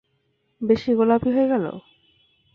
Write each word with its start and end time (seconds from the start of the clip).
বেশি 0.61 0.91
গোলাপি 0.93 1.29
হয়ে 1.35 1.47
গেলো? 1.47 1.71